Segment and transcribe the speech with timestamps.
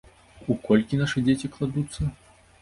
[0.53, 2.09] У колькі нашы дзеці кладуцца?